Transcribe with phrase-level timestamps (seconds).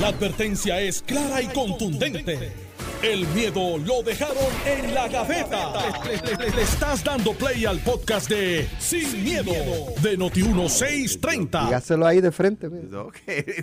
[0.00, 2.52] La advertencia es clara y contundente.
[3.02, 4.36] El miedo lo dejaron
[4.66, 5.72] en la gaveta.
[6.06, 9.52] Le, le- le- le estás dando play al podcast de Sin, miedo,
[10.02, 11.66] de Noti1630.
[11.66, 12.68] Dígaselo ahí de frente.
[12.70, 13.02] mira.
[13.02, 13.16] Ok,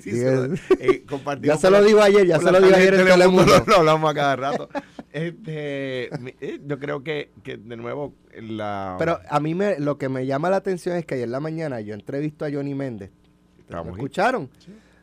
[0.04, 2.76] sí, Diga- se lo- eh, compartimos Ya se lo digo ayer, ya se lo digo
[2.76, 3.66] ayer en Telemundo, Telemundo.
[3.72, 4.70] Lo hablamos a cada rato.
[5.12, 6.04] Este,
[6.40, 8.96] eh, yo creo que, que de nuevo la...
[9.00, 11.40] Pero a mí me, lo que me llama la atención es que ayer en la
[11.40, 13.10] mañana yo entrevisto a Johnny Méndez.
[13.58, 14.00] ¿Me Estábamos ahí.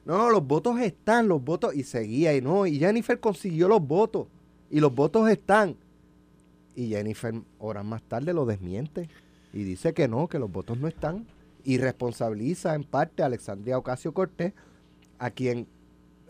[0.09, 3.87] No, no, los votos están, los votos, y seguía, y no, y Jennifer consiguió los
[3.87, 4.27] votos,
[4.71, 5.77] y los votos están.
[6.75, 9.11] Y Jennifer, horas más tarde, lo desmiente,
[9.52, 11.27] y dice que no, que los votos no están,
[11.63, 14.55] y responsabiliza en parte a Alexandria Ocasio Cortés,
[15.19, 15.66] a quien,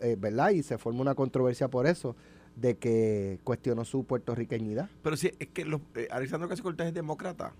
[0.01, 0.49] eh, ¿verdad?
[0.49, 2.17] Y se forma una controversia por eso,
[2.57, 4.89] de que cuestionó su puertorriqueñidad.
[5.03, 7.53] Pero sí, es que los, eh, Alexandro Ocasio Cortés es demócrata.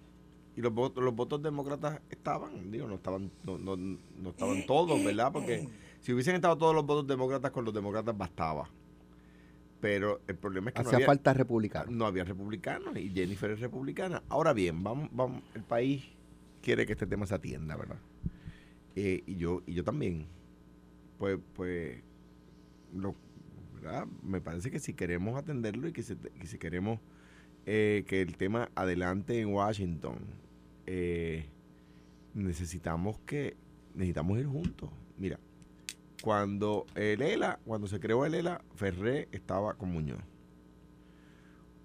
[0.57, 5.01] Y los votos, los votos demócratas estaban, digo, no estaban, no, no, no estaban todos,
[5.01, 5.31] ¿verdad?
[5.31, 5.69] Porque
[6.01, 8.69] si hubiesen estado todos los votos demócratas, con los demócratas bastaba.
[9.81, 11.91] Pero el problema es que no Hacía había, falta republicano.
[11.91, 14.23] no había republicanos y Jennifer es republicana.
[14.27, 16.03] Ahora bien, vamos, vamos, el país
[16.61, 17.99] quiere que este tema se atienda, ¿verdad?
[18.95, 20.27] Eh, y yo, y yo también.
[21.17, 22.01] Pues, pues,
[22.93, 23.15] lo,
[23.75, 24.07] ¿verdad?
[24.23, 26.99] me parece que si queremos atenderlo y que, si, que si queremos
[27.65, 30.17] eh, que el tema adelante en Washington,
[30.87, 31.45] eh,
[32.33, 33.55] necesitamos que
[33.93, 34.89] necesitamos ir juntos.
[35.17, 35.39] Mira,
[36.21, 40.21] cuando el ELA, cuando se creó el ELA, Ferré estaba con Muñoz.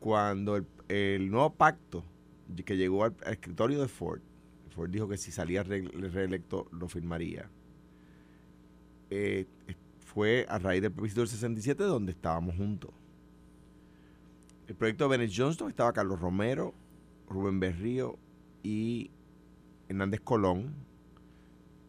[0.00, 2.04] Cuando el, nuevo pacto
[2.64, 4.20] que llegó al, escritorio de Ford,
[4.70, 7.50] Ford dijo que si salía re- reelecto lo firmaría.
[9.10, 9.46] eh,
[10.00, 12.92] fue a raíz del plebiscito del 67 donde estábamos juntos.
[14.68, 16.74] El proyecto de Bennett Johnston estaba Carlos Romero,
[17.28, 18.18] Rubén Berrío
[18.62, 19.10] y
[19.88, 20.74] Hernández Colón,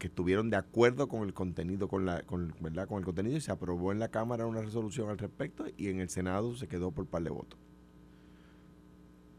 [0.06, 2.88] estuvieron de acuerdo con el contenido, con la, con, ¿verdad?
[2.88, 6.00] con el contenido y se aprobó en la Cámara una resolución al respecto y en
[6.00, 7.58] el Senado se quedó por par de votos.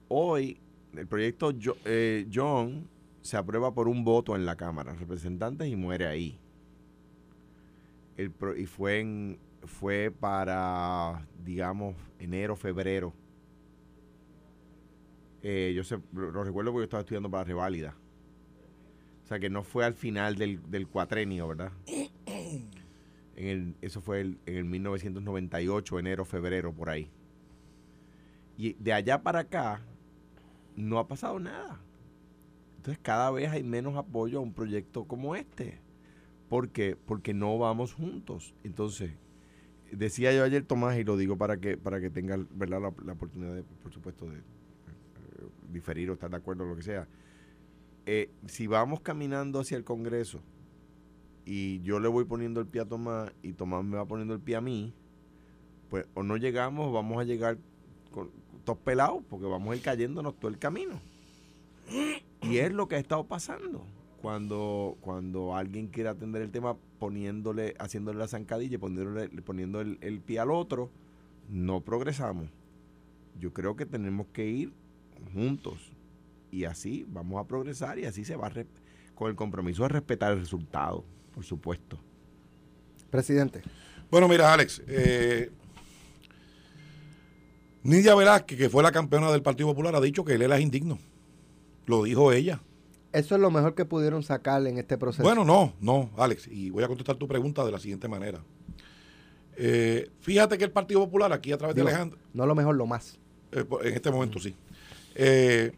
[0.09, 0.59] Hoy
[0.93, 2.87] el proyecto Jo- eh, John
[3.21, 6.39] se aprueba por un voto en la Cámara Representantes y muere ahí.
[8.15, 13.13] El pro- y fue en, fue para, digamos, enero, febrero.
[15.43, 17.95] Eh, yo sé, lo recuerdo porque yo estaba estudiando para reválida.
[19.27, 21.73] O sea que no fue al final del, del cuatrenio, ¿verdad?
[23.35, 27.09] En el, eso fue el- en el 1998, enero, febrero, por ahí.
[28.57, 29.81] Y de allá para acá
[30.77, 31.77] no ha pasado nada.
[32.77, 35.81] Entonces cada vez hay menos apoyo a un proyecto como este.
[36.47, 36.95] ¿Por qué?
[36.95, 38.53] Porque no vamos juntos.
[38.63, 39.11] Entonces,
[39.91, 42.79] decía yo ayer Tomás y lo digo para que para que tenga ¿verdad?
[42.81, 44.41] La, la oportunidad de, por supuesto de eh,
[45.69, 47.09] diferir o estar de acuerdo o lo que sea
[48.09, 50.39] Eh, si vamos caminando hacia el Congreso
[51.43, 54.39] y yo le voy poniendo el pie a Tomás y Tomás me va poniendo el
[54.39, 54.93] pie a mí
[55.89, 57.57] pues o no llegamos o vamos a llegar
[58.13, 58.31] con
[58.63, 61.01] todos pelados porque vamos a ir cayéndonos todo el camino.
[62.43, 63.85] Y es lo que ha estado pasando.
[64.21, 70.21] Cuando, cuando alguien quiere atender el tema poniéndole, haciéndole la zancadilla poniéndole, poniendo el, el
[70.21, 70.89] pie al otro,
[71.49, 72.47] no progresamos.
[73.37, 74.73] Yo creo que tenemos que ir
[75.33, 75.91] juntos
[76.51, 78.51] y así vamos a progresar y así se va
[79.15, 81.03] con el compromiso de respetar el resultado,
[81.33, 81.99] por supuesto.
[83.09, 83.61] Presidente.
[84.11, 85.51] Bueno, mira, Alex, eh,
[87.83, 90.99] Nidia Velázquez, que fue la campeona del Partido Popular, ha dicho que él es indigno.
[91.85, 92.61] Lo dijo ella.
[93.13, 95.23] Eso es lo mejor que pudieron sacar en este proceso.
[95.23, 98.43] Bueno, no, no, Alex, y voy a contestar tu pregunta de la siguiente manera.
[99.55, 102.75] Eh, fíjate que el Partido Popular, aquí a través Digo, de Alejandro, No lo mejor,
[102.75, 103.17] lo más.
[103.51, 104.53] eh, en este momento sí.
[105.15, 105.71] Eh,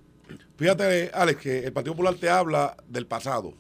[0.58, 3.54] fíjate, Alex, que el Partido Popular te habla del pasado.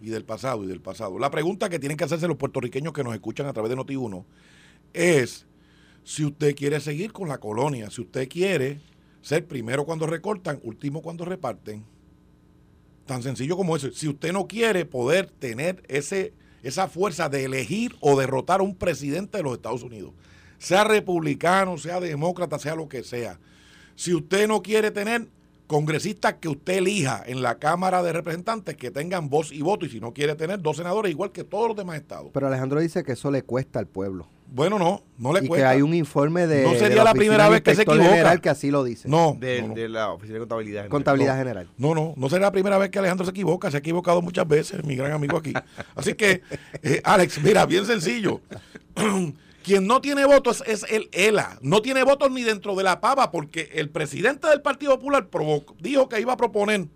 [0.00, 1.18] Y del pasado y del pasado.
[1.18, 4.24] La pregunta que tienen que hacerse los puertorriqueños que nos escuchan a través de Noti1
[4.92, 5.46] es
[6.04, 8.80] si usted quiere seguir con la colonia, si usted quiere
[9.20, 11.84] ser primero cuando recortan, último cuando reparten.
[13.06, 13.90] Tan sencillo como eso.
[13.92, 18.74] Si usted no quiere poder tener ese, esa fuerza de elegir o derrotar a un
[18.74, 20.12] presidente de los Estados Unidos,
[20.58, 23.38] sea republicano, sea demócrata, sea lo que sea.
[23.94, 25.28] Si usted no quiere tener
[25.72, 29.88] congresistas que usted elija en la Cámara de Representantes que tengan voz y voto, y
[29.88, 32.30] si no quiere tener dos senadores igual que todos los demás estados.
[32.32, 34.28] Pero Alejandro dice que eso le cuesta al pueblo.
[34.54, 35.70] Bueno, no, no le y que cuesta.
[35.70, 36.62] hay un informe de.
[36.64, 38.04] No de sería la primera vez que se equivoca.
[38.10, 39.08] General que así lo dice.
[39.08, 39.74] No, De, no, no.
[39.74, 40.82] de la Oficina de Contabilidad.
[40.82, 40.90] General.
[40.90, 41.38] Contabilidad No.
[41.38, 41.68] General.
[41.78, 44.46] No, no, no será la primera vez que Alejandro se equivoca, se ha equivocado muchas
[44.46, 45.54] veces, mi gran amigo aquí.
[45.94, 46.42] Así que,
[46.82, 48.42] eh, Alex, mira, bien sencillo.
[49.62, 51.58] Quien no tiene votos es el ELA.
[51.62, 55.28] No tiene votos ni dentro de la pava, porque el presidente del Partido Popular
[55.78, 56.88] dijo que iba a proponer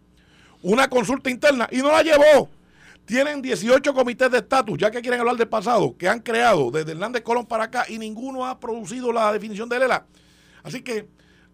[0.62, 2.50] una consulta interna y no la llevó.
[3.04, 6.90] Tienen 18 comités de estatus, ya que quieren hablar del pasado, que han creado desde
[6.90, 10.06] Hernández Colón para acá y ninguno ha producido la definición del ELA.
[10.64, 11.06] Así que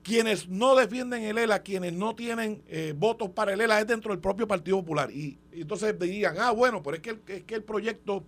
[0.02, 4.12] quienes no defienden el ELA, quienes no tienen eh, votos para el ELA, es dentro
[4.12, 5.10] del propio Partido Popular.
[5.10, 8.24] Y, y entonces dirían, ah, bueno, pero es que el, es que el proyecto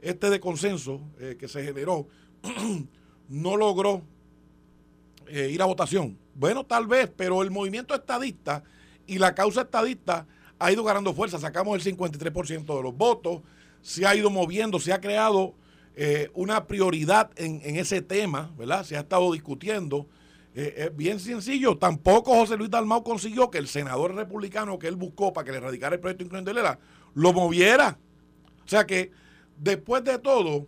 [0.00, 2.06] este de consenso eh, que se generó
[3.28, 4.02] no logró
[5.26, 6.18] eh, ir a votación.
[6.34, 8.62] Bueno, tal vez, pero el movimiento estadista
[9.06, 10.26] y la causa estadista
[10.58, 11.38] ha ido ganando fuerza.
[11.38, 13.42] Sacamos el 53% de los votos,
[13.82, 15.54] se ha ido moviendo, se ha creado
[15.96, 18.84] eh, una prioridad en, en, ese tema, ¿verdad?
[18.84, 20.06] Se ha estado discutiendo.
[20.54, 21.78] Es bien sencillo.
[21.78, 25.60] Tampoco José Luis Dalmau consiguió que el senador republicano que él buscó para que le
[25.60, 26.52] radicara el proyecto incluyendo
[27.14, 27.96] lo moviera.
[28.64, 29.12] O sea que,
[29.58, 30.66] después de todo,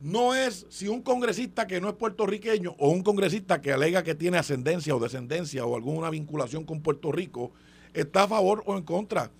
[0.00, 4.14] no es si un congresista que no es puertorriqueño o un congresista que alega que
[4.14, 7.52] tiene ascendencia o descendencia o alguna vinculación con Puerto Rico
[7.94, 9.30] está a favor o en contra.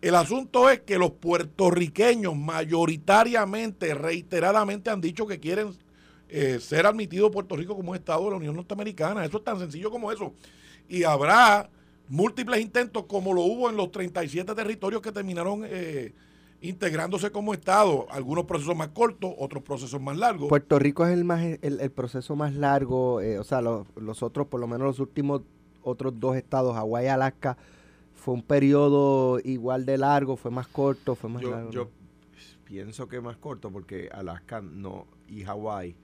[0.00, 5.72] El asunto es que los puertorriqueños mayoritariamente, reiteradamente han dicho que quieren
[6.28, 9.24] eh, ser admitido Puerto Rico como Estado de la Unión Norteamericana.
[9.24, 10.34] Eso es tan sencillo como eso.
[10.88, 11.70] Y habrá
[12.08, 16.12] múltiples intentos como lo hubo en los 37 territorios que terminaron eh,
[16.64, 18.06] integrándose como Estado.
[18.10, 20.48] Algunos procesos más cortos, otros procesos más largos.
[20.48, 24.22] Puerto Rico es el, más, el, el proceso más largo, eh, o sea, los, los
[24.22, 25.42] otros, por lo menos los últimos
[25.82, 27.58] otros dos estados, Hawái y Alaska,
[28.14, 31.70] fue un periodo igual de largo, fue más corto, fue más yo, largo.
[31.70, 31.90] Yo
[32.64, 35.94] pienso que más corto porque Alaska no y Hawái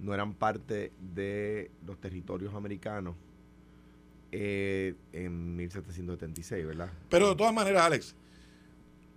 [0.00, 3.14] no eran parte de los territorios americanos
[4.32, 6.90] eh, en 1776, ¿verdad?
[7.08, 8.16] Pero de todas maneras, Alex,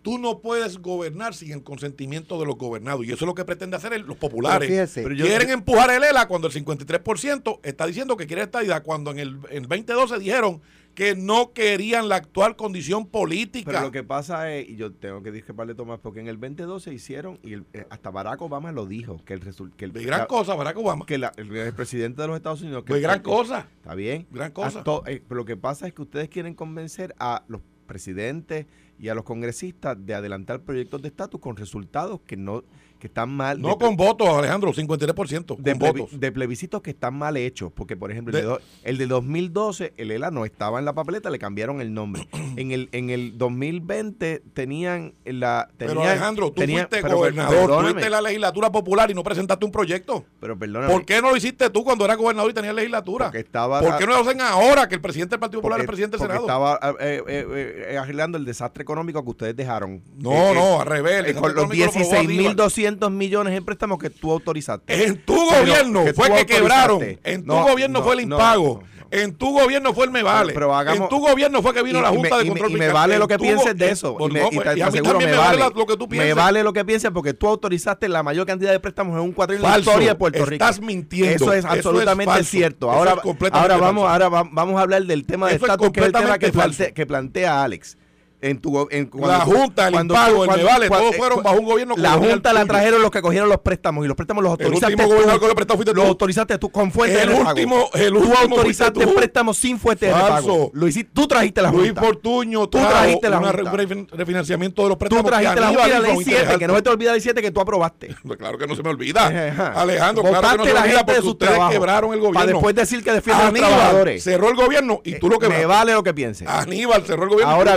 [0.04, 3.06] tú no puedes gobernar sin el consentimiento de los gobernados.
[3.06, 4.70] Y eso es lo que pretende hacer los populares.
[4.70, 8.44] Pero fíjese, Pero quieren yo, empujar el ELA cuando el 53% está diciendo que quiere
[8.44, 10.62] estadidad, cuando en el, en el 2012 dijeron
[10.94, 13.72] que no querían la actual condición política.
[13.72, 16.94] Pero lo que pasa es, y yo tengo que discreparle Tomás, porque en el 2012
[16.94, 19.92] hicieron, y el, eh, hasta Barack Obama lo dijo, que el resultado...
[19.92, 21.06] De gran la, cosa, Barack Obama.
[21.06, 22.84] Que la, el, el, presidente de los Estados Unidos...
[22.84, 23.68] Que de gran cosa.
[23.78, 24.28] Está bien.
[24.30, 24.84] Gran cosa.
[24.84, 28.68] To, eh, pero lo que pasa es que ustedes quieren convencer a los presidentes
[29.04, 32.64] y a los congresistas de adelantar proyectos de estatus con resultados que no
[33.04, 33.62] que están mal.
[33.62, 35.46] No con votos, Alejandro, 53%.
[35.46, 36.18] Con de, votos.
[36.18, 37.70] de plebiscitos que están mal hechos.
[37.76, 40.94] Porque, por ejemplo, de, el, de, el de 2012, el ELA no estaba en la
[40.94, 42.30] papeleta, le cambiaron el nombre.
[42.56, 45.68] en el en el 2020 tenían la.
[45.76, 49.22] Tenían, pero, Alejandro, tú tenían, fuiste pero, gobernador, tú fuiste la legislatura popular y no
[49.22, 50.24] presentaste un proyecto.
[50.40, 50.94] Pero, perdóname.
[50.94, 53.26] ¿Por qué no lo hiciste tú cuando eras gobernador y tenías legislatura?
[53.26, 53.82] Porque estaba.
[53.82, 56.26] ¿Por qué no lo hacen ahora que el presidente del Partido Popular es presidente del
[56.26, 56.46] Senado?
[56.46, 60.02] Estaba eh, eh, eh, arreglando el desastre económico que ustedes dejaron.
[60.16, 61.34] No, no, al revés.
[61.36, 65.06] con los 16.200 millones en préstamos que tú autorizaste.
[65.06, 67.02] En tu gobierno que fue que quebraron.
[67.24, 68.82] En tu no, gobierno no, fue el impago.
[68.82, 70.54] No, en tu gobierno fue el me vale.
[70.54, 72.72] Pero, pero hagamos, en tu gobierno fue que vino y, la Junta me, de Control
[72.72, 74.18] Y me, y me vale lo que pienses de eso.
[74.20, 76.30] Y, me, y, te, y aseguro, vale lo que tú pienses.
[76.30, 79.32] Me vale lo que pienses porque tú autorizaste la mayor cantidad de préstamos en un
[79.32, 80.64] cuatril en la historia de Puerto Rico.
[80.66, 81.36] Estás mintiendo.
[81.36, 82.90] Eso es absolutamente eso es cierto.
[82.90, 83.16] Ahora,
[83.52, 87.06] ahora vamos, ahora vamos a hablar del tema de estatus, que es el tema que
[87.06, 87.98] plantea Alex
[88.44, 91.58] en tu en, la Junta, el cuando, impago, cuando, el Mevale, cuando, todos fueron bajo
[91.58, 94.52] un gobierno La Junta la trajeron los que cogieron los préstamos y los préstamos los
[94.52, 97.36] autorizaste el último gobernador que lo prestó fuiste los autorizaste tú con fuente el de
[97.36, 98.04] último, pago.
[98.04, 99.14] El tú último autorizaste tú.
[99.14, 100.72] préstamos sin fuente de pago.
[100.74, 101.84] Lo hiciste, tú trajiste la Junta.
[101.84, 103.72] Luis Fortuño tú trajiste la Junta.
[103.72, 105.24] un refinanciamiento de los préstamos.
[105.24, 107.52] Tú trajiste la Junta ley 7, que no se te olvida la ley 7 que
[107.52, 108.16] tú aprobaste.
[108.44, 109.28] Claro que no se me olvida.
[109.76, 112.40] Alejandro, claro que no se me olvida porque ustedes quebraron el gobierno.
[112.40, 114.24] Para después decir que defienden a los trabajadores.
[114.24, 115.62] cerró el gobierno y tú lo quebraste.
[115.62, 116.48] Me vale lo que pienses.
[116.48, 117.76] Aníbal cerró el gobierno ahora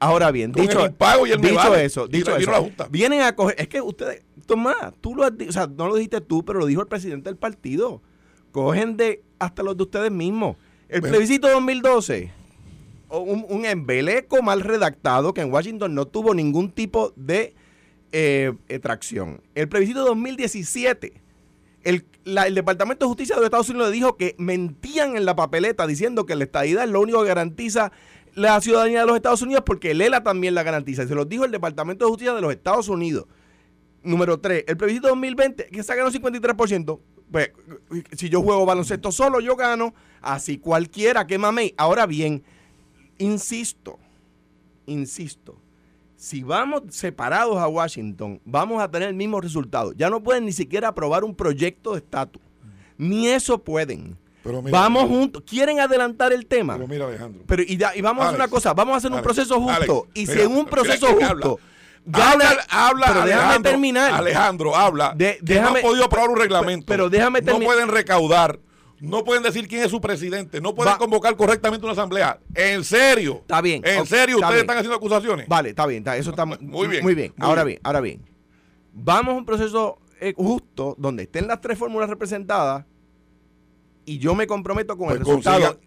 [0.00, 0.10] bien.
[0.10, 0.94] Ahora bien, dicho, el
[1.28, 2.88] y el dicho vale, eso, dicho eso, la Junta.
[2.90, 5.94] vienen a coger, es que ustedes, Tomás, tú lo has dicho, o sea, no lo
[5.96, 8.00] dijiste tú, pero lo dijo el presidente del partido.
[8.50, 10.56] Cogen de hasta los de ustedes mismos.
[10.88, 11.12] El Bueno.
[11.14, 12.32] plebiscito 2012,
[13.10, 17.54] un, un embeleco mal redactado que en Washington no tuvo ningún tipo de
[18.12, 19.40] eh, eh, tracción.
[19.54, 21.12] El plebiscito 2017,
[21.84, 25.24] el, la- el Departamento de Justicia de los Estados Unidos le dijo que mentían en
[25.24, 27.92] la papeleta diciendo que la estadidad es lo único que garantiza
[28.34, 31.02] la ciudadanía de los Estados Unidos porque el ELA también la garantiza.
[31.02, 33.26] Y se los dijo el Departamento de Justicia de los Estados Unidos.
[34.02, 37.00] Número 3, el plebiscito 2020, que se ganó 53%.
[37.30, 37.52] Pues,
[38.12, 39.94] si yo juego baloncesto solo, yo gano.
[40.20, 41.74] Así cualquiera, que mame.
[41.76, 42.42] Ahora bien,
[43.18, 43.98] insisto,
[44.86, 45.56] insisto,
[46.16, 49.92] si vamos separados a Washington, vamos a tener el mismo resultado.
[49.92, 52.42] Ya no pueden ni siquiera aprobar un proyecto de estatus.
[52.98, 54.18] Ni eso pueden.
[54.42, 55.42] Pero mira, vamos juntos.
[55.46, 56.74] ¿Quieren adelantar el tema?
[56.74, 57.42] Pero mira, Alejandro.
[57.46, 60.06] Pero y, vamos a hacer una cosa, vamos a hacer un Alex, proceso justo.
[60.06, 61.58] Alex, y si en un proceso justo
[62.12, 64.12] Habla, habla, pero déjame Alejandro, terminar.
[64.14, 65.12] Alejandro, habla.
[65.14, 66.86] De- no han podido aprobar un reglamento.
[66.86, 68.58] pero déjame No termi- pueden recaudar
[69.00, 72.38] no pueden decir quién es su presidente, no pueden Va- convocar correctamente una asamblea.
[72.54, 73.36] En serio.
[73.40, 74.60] Está bien, En serio, ustedes bien.
[74.60, 75.48] están haciendo acusaciones.
[75.48, 77.32] Vale, está bien, está- eso está mu- Muy bien, Muy bien.
[77.36, 77.76] muy ahora bien.
[77.76, 77.80] bien.
[77.84, 78.22] ahora bien.
[78.92, 82.84] Vamos a un proceso eh, justo donde estén las tres fórmulas representadas
[84.10, 85.78] y yo me comprometo con el Pues resultado.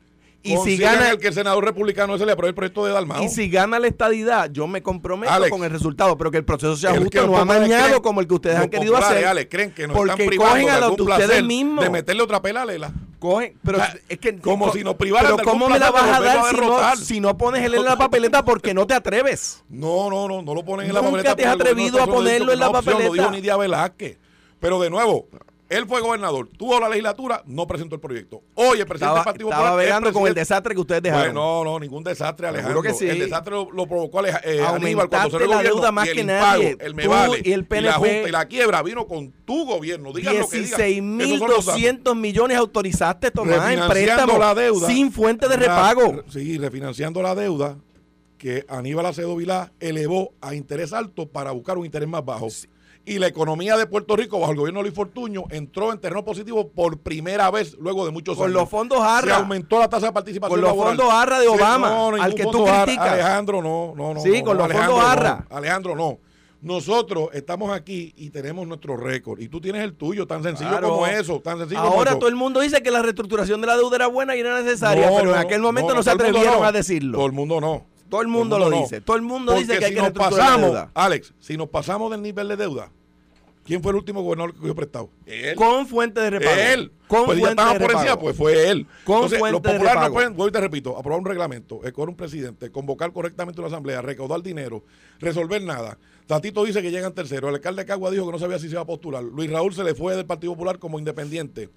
[0.44, 3.24] y si gana el que el senador republicano se le apruebe el proyecto de Dalmao.
[3.24, 6.46] y si gana la estadidad, yo me comprometo Alex, con el resultado, pero que el
[6.46, 9.28] proceso sea justo, no amañado como el que ustedes han querido populares, hacer.
[9.28, 11.84] Ale, creen que nos porque están cogen a los de ustedes mismos.
[11.84, 12.92] de meterle otra pela a Lela.
[13.20, 16.20] Cogen, pero es que como si nos privaran pero de ¿cómo me la vas a
[16.22, 19.64] dar si no, si no pones él en la papeleta porque no te atreves?
[19.70, 21.36] No, no, no, no lo ponen en la Nunca papeleta.
[21.38, 23.14] te has atrevido a ponerlo en la no papeleta.
[23.14, 24.18] Dijo Nidia Velázquez.
[24.60, 25.28] Pero de nuevo,
[25.70, 28.44] él fue gobernador, tuvo la legislatura, no presentó el proyecto.
[28.54, 31.02] Hoy el presidente Estaba, del Partido estaba Popular es bregando con el desastre que ustedes
[31.02, 31.34] Pues dejaron.
[31.34, 32.82] no, no, ningún desastre, Alejandro.
[32.82, 33.08] que sí.
[33.10, 36.16] El desastre lo, lo provocó Aleja- eh, Aníbal cuando el la deuda más y el
[36.16, 36.78] que impago, nadie.
[36.80, 37.94] el Tú Mevale y el la PNP.
[37.98, 40.14] Junta y la quiebra vino con tu gobierno.
[40.14, 40.82] Digan lo que digan.
[40.82, 41.82] Esos son los datos.
[41.82, 44.88] 16.200 millones autorizaste tomar en préstamo la deuda.
[44.88, 46.24] sin fuente de repago.
[46.30, 47.78] Sí, refinanciando la deuda
[48.38, 52.48] que Aníbal Acedo Vilá elevó a interés alto para buscar un interés más bajo.
[53.06, 56.24] Y la economía de Puerto Rico, bajo el gobierno de Luis Fortuño, entró en terreno
[56.24, 58.62] positivo por primera vez luego de muchos Con años.
[58.62, 59.36] los fondos Se ARRA.
[59.38, 60.96] aumentó la tasa de participación Con los laboral.
[60.98, 63.12] fondos ARRA de Obama, no, al que tú criticas.
[63.12, 64.20] Alejandro, no, no, no.
[64.22, 65.12] Sí, no, con los Alejandro, fondos.
[65.12, 65.46] ARRA.
[65.50, 66.20] Alejandro, no.
[66.62, 69.42] Nosotros estamos aquí y tenemos nuestro récord.
[69.42, 70.92] Y tú tienes el tuyo, tan sencillo Claro.
[70.92, 71.42] como eso.
[71.42, 72.20] Tan sencillo como Ahora eso.
[72.20, 75.10] todo el mundo dice que la reestructuración de la deuda era buena y era necesaria,
[75.14, 77.18] pero en aquel momento no, se atrevieron a decirlo.
[77.18, 77.86] Todo el mundo no.
[78.14, 79.02] Todo el mundo lo dice.
[79.02, 80.92] Todo el mundo dice que hay si que nos pasamos, deuda.
[80.94, 82.92] Alex, si nos pasamos del nivel de deuda,
[83.64, 85.10] ¿quién fue el último gobernador que cogió prestado?
[85.26, 85.56] Él.
[85.56, 86.56] Con fuente de repago.
[86.56, 86.92] Él.
[87.08, 88.22] Con pues ya fuente estaba de por encima, repago.
[88.22, 88.86] pues fue él.
[89.04, 90.14] Con Entonces, fuente los de populares no repago.
[90.14, 94.04] pueden, vuelvo y te repito, aprobar un reglamento, escoger un presidente, convocar correctamente una asamblea,
[94.04, 94.84] recaudar dinero,
[95.20, 95.98] resolver nada.
[96.28, 97.50] Tatito dice que llegan tercero.
[97.50, 99.24] El alcalde de Cagua dijo que no sabía si se iba a postular.
[99.24, 101.72] Luis Raúl se le fue del Partido Popular como independiente.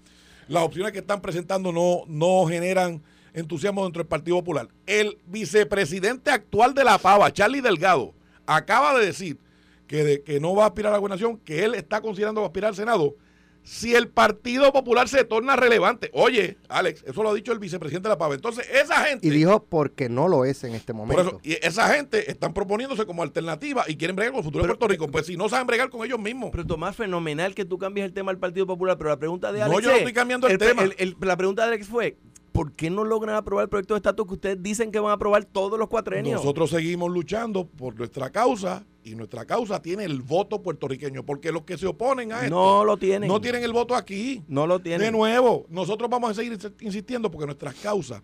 [0.48, 3.02] Las opciones que están presentando no, no generan
[3.36, 4.68] entusiasmo dentro del Partido Popular.
[4.86, 8.14] El vicepresidente actual de la Pava, Charlie Delgado,
[8.46, 9.38] acaba de decir
[9.86, 12.70] que, de- que no va a aspirar a la gobernación, que él está considerando aspirar
[12.70, 13.14] al Senado
[13.62, 16.08] si el Partido Popular se torna relevante.
[16.12, 18.36] Oye, Alex, eso lo ha dicho el vicepresidente de la Pava.
[18.36, 19.26] Entonces, esa gente...
[19.26, 21.22] Y dijo porque no lo es en este por momento.
[21.22, 24.68] eso, y esa gente están proponiéndose como alternativa y quieren bregar con el futuro de
[24.68, 25.08] Pero- Puerto Rico.
[25.10, 26.50] Pues si no saben bregar con ellos mismos.
[26.52, 29.58] Pero Tomás, fenomenal que tú cambies el tema al Partido Popular, pero la pregunta de
[29.58, 30.84] No, Alex yo no es- estoy cambiando el tema.
[31.20, 32.16] la pregunta de Alex fue,
[32.56, 35.14] ¿por qué no logran aprobar el proyecto de estatus que ustedes dicen que van a
[35.14, 36.40] aprobar todos los cuatrenios?
[36.40, 41.62] Nosotros seguimos luchando por nuestra causa y nuestra causa tiene el voto puertorriqueño porque los
[41.62, 43.28] que se oponen a esto no lo tienen.
[43.28, 44.42] no tienen el voto aquí.
[44.48, 45.00] No lo tienen.
[45.06, 48.22] De nuevo, nosotros vamos a seguir ins- insistiendo porque nuestras causas,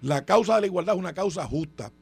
[0.00, 1.92] la causa de la igualdad es una causa justa.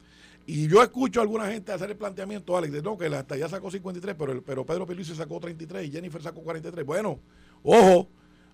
[0.44, 3.48] Y yo escucho a alguna gente hacer el planteamiento, Alex, de no, que la ya
[3.48, 6.84] sacó 53, pero, el- pero Pedro Pelici sacó 33 y Jennifer sacó 43.
[6.84, 7.20] Bueno,
[7.62, 8.08] ojo,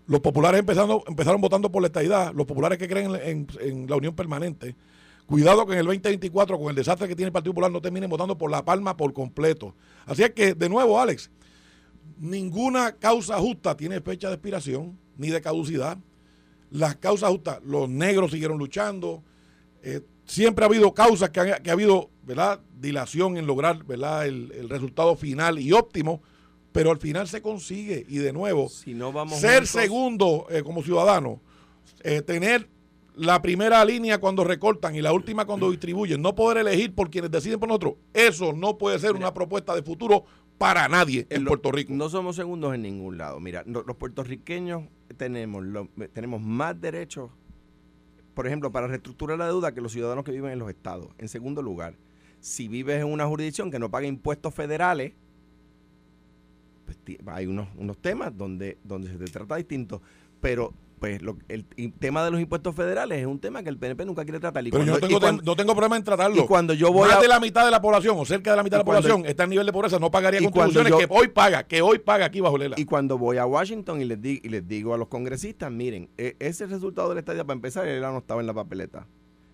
[0.08, 3.12] los populares empezando, empezaron votando por la estadidad, los populares que creen
[3.60, 4.74] en, la unión permanente.
[5.26, 8.08] Cuidado que en el 2024, con el desastre que tiene el Partido Popular, no terminen
[8.08, 9.74] votando por La Palma por completo.
[10.06, 11.30] Así es que, de nuevo, Alex,
[12.18, 15.98] ninguna causa justa tiene fecha de expiración ni de caducidad.
[16.70, 19.22] Las causas justas, los negros siguieron luchando.
[19.82, 22.60] eh, siempre ha habido causas que, han- ha habido ¿verdad?
[22.78, 24.26] dilación en lograr ¿verdad?
[24.26, 26.20] El resultado final y óptimo,
[26.78, 28.06] pero al final se consigue.
[28.08, 31.40] Y de nuevo, Si no vamos ser juntos- segundo eh, como ciudadano,
[32.04, 32.68] eh, tener
[33.16, 37.32] la primera línea cuando recortan y la última cuando distribuyen, no poder elegir por quienes
[37.32, 40.24] deciden por nosotros, eso no puede ser una propuesta de futuro
[40.56, 41.92] para nadie en Lo- Puerto Rico.
[41.92, 43.40] No somos segundos en ningún lado.
[43.40, 44.84] Mira, no- los puertorriqueños
[45.16, 47.30] tenemos, lo- tenemos más derechos,
[48.34, 51.08] por ejemplo, para reestructurar la deuda que los ciudadanos que viven en los estados.
[51.18, 51.94] En segundo lugar,
[52.40, 55.14] si vives en una jurisdicción que no paga impuestos federales,
[57.26, 60.02] hay unos, unos temas donde, donde se trata distinto.
[60.40, 63.78] Pero pues lo- el, el tema de los impuestos federales es un tema que el
[63.78, 64.66] PNP nunca quiere tratar.
[64.66, 66.42] Y Pero yo cuando- y tengo, cuando- no tengo problema en tratarlo.
[66.42, 68.56] y cuando yo voy Más a- de la mitad de la población o cerca de
[68.56, 70.90] la mitad de Y la población está en nivel de pobreza, no pagaría y contribuciones
[70.90, 72.74] yo- que hoy paga, que hoy paga aquí bajo Lela.
[72.78, 76.08] Y cuando voy a Washington y les, di- y les digo a los congresistas, miren,
[76.18, 79.06] e- ese resultado de la estadía, para empezar, él no estaba en la papeleta.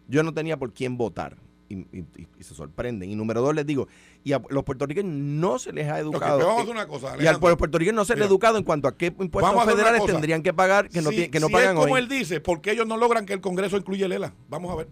[0.09, 1.37] Yo no tenía por quién votar.
[1.75, 3.11] Y, y- y- y se sorprenden.
[3.11, 3.89] Y número dos, les digo,
[4.23, 6.39] y a los puertorriqueños no se les ha educado.
[6.39, 7.07] pero vamos a hacer una cosa.
[7.07, 7.41] y al Alejandro.
[7.41, 10.43] pueblo puertorriqueño no se les ha educado en cuanto a qué impuestos a federales tendrían
[10.43, 12.01] que pagar que no, Si- que no si pagan es como hoy.
[12.01, 14.35] él dice, ¿por qué ellos no logran que el Congreso incluya Lela?
[14.49, 14.89] Vamos a ver.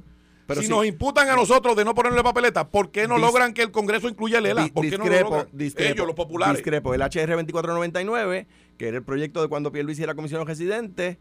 [0.47, 3.55] Pero si nos imputan a nosotros de no ponerle papeleta, ¿por qué no Dis- logran
[3.55, 5.49] que el Congreso incluya no lo discrepo, logran?
[5.53, 6.57] discrepo, Ellos, los populares.
[6.57, 6.93] Discrepo.
[6.95, 8.47] El HR 2499,
[8.77, 11.19] que era el proyecto de cuando Pierluisi era comisionado residente,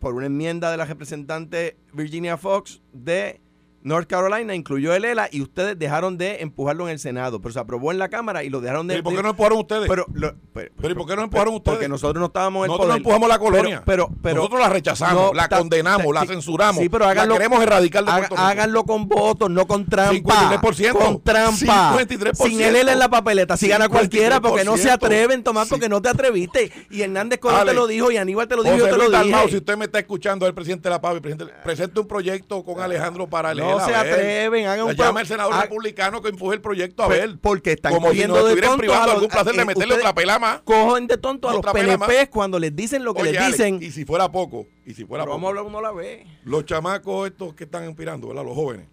[0.00, 3.40] por una enmienda de la representante Virginia Fox de
[3.86, 7.60] North Carolina incluyó el ELA y ustedes dejaron de empujarlo en el Senado, pero se
[7.60, 8.98] aprobó en la Cámara y lo dejaron de...
[8.98, 9.88] ¿Y por qué no empujaron ustedes?
[9.88, 11.76] pero, lo- pero, Pero ¿y por qué no empujaron ustedes?
[11.76, 12.98] Porque nosotros no estábamos en Nosotros no poder.
[12.98, 13.82] empujamos la colonia.
[13.86, 16.82] Pero, Nosotros la rechazamos, No, la ta- condenamos, la censuramos.
[16.82, 18.42] Sí, pero háganlo, la queremos erradicar de Puerto Rico.
[18.46, 20.58] háganlo con votos, no con trampa.
[20.60, 20.92] 53%.
[20.92, 21.96] Con trampa.
[21.96, 22.34] 53%.
[22.48, 23.56] Sin el ELA en la papeleta.
[23.56, 24.92] Si gana cualquiera, porque no se 53%.
[24.94, 26.72] atreven, Tomás, porque no te atreviste.
[26.90, 29.22] Y Hernández Colón te lo dijo, y Aníbal te lo dijo, José yo te lo
[29.22, 29.48] dije.
[29.48, 32.80] Si usted me está escuchando, el presidente de la PAV, presidente, presente un proyecto con
[32.80, 36.28] Alejandro para el No ELA, se atreven, hagan un llama el senador ha- republicano que
[36.28, 37.38] empuje el proyecto a Pues, ver.
[37.40, 39.94] porque están como si cogiendo nos de tonto privando a los- algún placer de meterle
[39.94, 40.60] otra pela más.
[40.62, 41.62] Cogen de tonto a los.
[41.66, 43.82] PNP cuando les dicen lo que Oye, les Alex, dicen.
[43.82, 45.92] y si fuera poco, y si fuera Pero poco, vamos a hablar uno a la
[45.92, 46.26] vez.
[46.44, 48.44] los chamacos estos que están inspirando, ¿verdad?
[48.44, 48.86] Los jóvenes,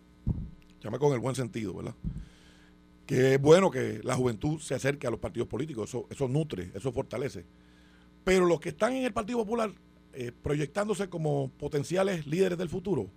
[0.81, 1.95] chamacos en el buen sentido, ¿verdad?
[3.05, 6.71] Que es bueno que la juventud se acerque a los partidos políticos, eso, eso nutre,
[6.73, 7.45] eso fortalece.
[8.23, 9.71] Pero los que están en el Partido Popular
[10.13, 13.07] eh, proyectándose como potenciales líderes del futuro,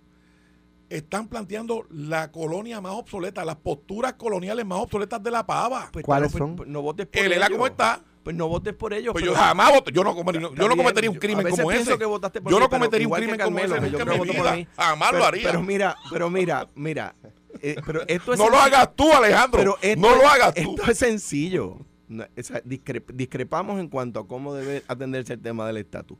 [0.89, 5.89] están planteando la colonia más obsoleta, las posturas coloniales más obsoletas de la pava.
[5.91, 6.55] Pues, ¿Cuáles pero, son?
[6.55, 7.49] pues, no votes por ELA.
[7.49, 8.01] ¿cómo está?
[8.23, 9.13] Pues no votes por ellos.
[9.13, 11.97] Pues pero- yo jamás voto, yo no, cometería- yo no cometería un crimen como ese.
[11.97, 14.55] que votaste por Yo mí, no cometería un crimen como ese yo mi votó por
[14.55, 14.67] mí.
[14.75, 15.43] Jamás pero, lo haría.
[15.49, 17.15] Pero mira, pero mira, mira.
[17.61, 19.57] eh, pero esto es no lo hagas tú, Alejandro.
[19.59, 20.75] pero esto no lo hagas tú.
[20.77, 21.77] Esto es sencillo.
[22.09, 26.17] No, o sea, discre- discrepamos en cuanto a cómo debe atenderse el tema del estatus.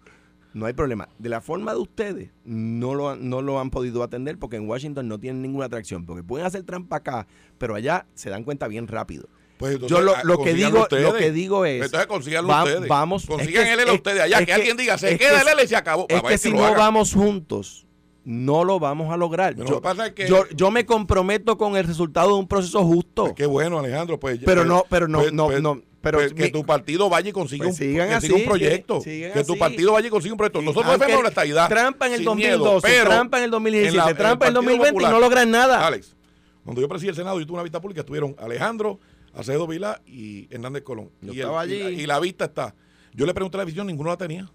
[0.54, 1.08] No hay problema.
[1.20, 4.68] De la forma de ustedes, no lo, han- no lo han podido atender porque en
[4.68, 6.06] Washington no tienen ninguna atracción.
[6.06, 7.27] Porque pueden hacer trampa acá,
[7.58, 9.27] pero allá se dan cuenta bien rápido.
[9.58, 12.63] Pues entonces, Yo lo, ah, lo que digo, lo que digo es, Entonces consíganlo va-
[12.63, 12.88] ustedes.
[12.88, 14.39] vamos, Consigan es que- el es- ustedes allá.
[14.39, 16.06] es Que, alguien diga, se queda que- el ELA y se acabó.
[16.10, 16.77] es Papá, que es si no hagan.
[16.77, 17.88] vamos juntos,
[18.24, 19.56] no lo vamos a lograr.
[19.56, 23.24] Yo, lo pasa que- yo, yo me comprometo con el resultado de un proceso justo.
[23.24, 24.20] Pues qué bueno, Alejandro.
[24.20, 27.30] Pues, Pero no, pero no, pues- no, pues- no, pero pues que tu partido vaya
[27.30, 29.01] y consiga, Pues un, que así, un proyecto.
[29.01, 29.60] que tu así.
[29.60, 30.62] partido vaya y consiga un proyecto.
[30.62, 31.68] Nosotros defendemos la estabilidad.
[31.70, 34.54] Trampa en el sin 2012, miedo, trampa en el 2017, en la- trampa en el
[34.56, 35.88] Partido 2020 y no Popular- logran nada.
[35.88, 36.16] Alex,
[36.63, 39.00] cuando yo presidí el Senado y tuve una vista pública, estuvieron Alejandro,
[39.34, 41.10] Acevedo Vila y Hernández Colón.
[41.22, 42.01] Yo y, estaba y la- allí.
[42.01, 42.75] y la vista está.
[43.13, 44.50] Yo le pregunté a la visión, ninguno la tenía.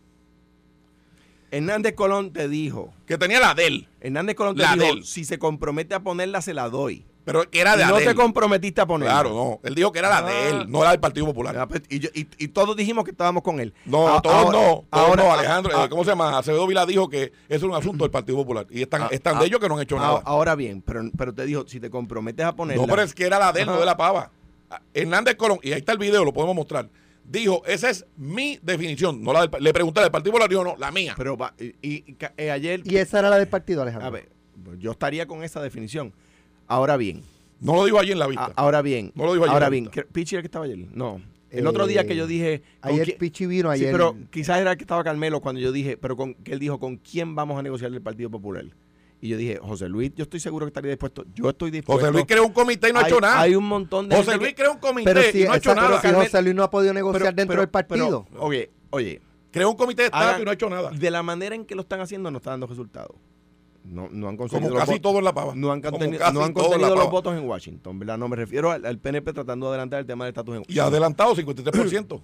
[1.51, 5.05] Hernández Colón te dijo, Que tenía la de él, Hernández Colón te La dijo, él.
[5.05, 7.05] si se compromete a ponerla, se la doy.
[7.25, 8.09] Pero que era Y de no Adel.
[8.09, 9.15] te comprometiste a ponerla.
[9.15, 9.61] Claro, no.
[9.63, 10.49] Él dijo que era la de Ah.
[10.49, 11.57] él, no la del Partido Popular.
[11.57, 13.73] Ah, pues, Y, yo- y- y todos dijimos que estábamos con él.
[13.85, 14.85] No, A- todos ahora- no.
[14.91, 15.77] Todos ahora- no, Alejandro.
[15.79, 16.39] a- eh, ¿Cómo se llama?
[16.39, 18.67] Acevedo Vila dijo que eso es un asunto del Partido Popular.
[18.71, 20.21] Y están, Ah, están ah, de ellos que no han hecho nada.
[20.25, 22.83] Ahora bien, pero, pero te dijo, si te comprometes a ponerla.
[22.83, 24.31] No, pero es que era la de él, no de la pava.
[24.71, 26.89] Ah, Hernández Colón, y ahí está el video, lo podemos mostrar.
[27.25, 29.23] Dijo, esa es mi definición.
[29.23, 31.15] No la del, le pregunté del Partido Popular, dijo, no, la mía.
[31.17, 34.09] Pero va- y, y- eh, ayer, Y esa era la del partido, Alejandro.
[34.09, 34.29] a ver,
[34.65, 36.13] pues, yo estaría con esa definición.
[36.67, 37.23] Ahora bien,
[37.61, 38.47] No lo dijo allí en la vista.
[38.47, 40.03] a- ahora bien, No lo dijo ayer ahora en la bien, vista.
[40.03, 40.79] ¿qué- Pichi era el que estaba ayer?
[40.93, 41.21] No.
[41.51, 43.93] El otro día que yo dije, ¿con Ayer quién- Pichi vino, Sí, ayer.
[43.93, 46.81] pero quizás era el que estaba Carmelo cuando yo dije, pero con, que él dijo,
[46.81, 48.65] ¿con quién vamos a negociar el Partido Popular?
[49.21, 51.25] Y yo dije, José Luis, yo estoy seguro que estaría dispuesto.
[51.35, 52.01] Yo estoy dispuesto.
[52.01, 53.41] José Luis creó un comité y no ha hecho nada.
[53.41, 55.75] Hay un montón de José gente Luis creó un comité pero y no ha hecho
[55.75, 56.01] nada.
[56.01, 58.27] si Carmen- José Luis no ha podido negociar pero- dentro pero- del partido.
[58.31, 59.21] pero, oye, oye,
[59.53, 60.91] Creó un comité de Estado y no ha hecho nada.
[60.91, 63.15] de la manera en que lo están haciendo no está dando resultados.
[63.85, 65.55] No, no han conseguido Como casi todo en la pava.
[65.55, 68.17] No han, no han contenido los votos en Washington, ¿verdad?
[68.19, 70.79] No me refiero al, al PNP tratando de adelantar el tema del estatus en Y
[70.79, 72.21] adelantado 53%.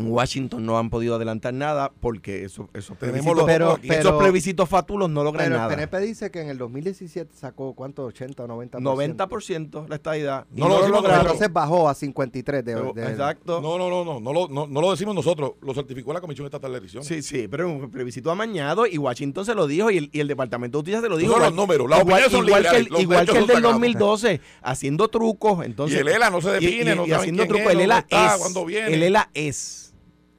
[0.00, 4.68] En Washington no han podido adelantar nada porque eso, esos, plebiscitos, los Pero- esos plebiscitos
[4.68, 5.74] fatulos no logran Pero el nada.
[5.74, 8.04] PNP dice que en el 2017 sacó, ¿cuánto?
[8.04, 8.78] 80 o 90%.
[8.80, 10.46] 90% la estadidad.
[10.54, 11.22] y No lo Pero lograron.
[11.22, 13.60] entonces bajó a 53 de, Pero- de- Exacto.
[13.60, 16.44] No, no, no, no, no lo, no, no lo decimos nosotros, lo certificó la Comisión
[16.46, 17.08] Estatal de Elecciones.
[17.08, 20.28] Sí, sí, pero un plebiscito amañado y Washington se lo dijo y el, y el
[20.28, 21.32] Departamento de Justicia se lo dijo.
[21.32, 23.72] son los números, las igual, son igual que el, igual que el del sagrados.
[23.72, 25.64] 2012, haciendo trucos.
[25.66, 27.72] Entonces, Y el ELA no se define, y- y- no y saben haciendo trucos.
[27.72, 28.54] El ELA está, es.
[28.92, 29.86] El ELA es.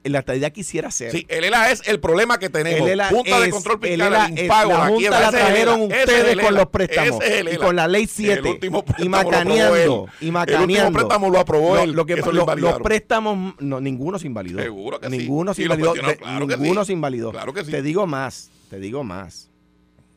[0.02, 1.12] La estadidad quisiera ser.
[1.12, 2.80] Sí, el ELA es el problema que tenemos.
[2.88, 5.10] El ELA Junta de es- Control el Fiscal, ELA el es- impago, la la, Junta
[5.10, 7.86] la el trajeron es ustedes el con los préstamos ese es el y con la
[7.88, 10.66] ley 7 El último y macaneando y El macaneando.
[10.72, 11.92] último préstamo lo aprobó él.
[11.92, 14.58] Lo que, lo lo- los préstamos, no, ninguno se invalidó.
[14.60, 15.18] Seguro que sí.
[15.18, 15.92] ninguno se Y lo invalidó.
[16.08, 16.86] de- claro que ninguno sí.
[16.86, 17.30] se invalidó.
[17.32, 17.70] Claro que sí.
[17.70, 19.50] Te digo más, te digo más.